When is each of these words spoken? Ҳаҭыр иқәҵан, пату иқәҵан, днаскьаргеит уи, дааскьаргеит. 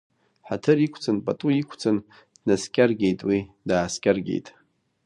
Ҳаҭыр 0.47 0.77
иқәҵан, 0.85 1.17
пату 1.25 1.49
иқәҵан, 1.59 1.97
днаскьаргеит 2.41 3.19
уи, 3.27 3.39
дааскьаргеит. 3.67 4.47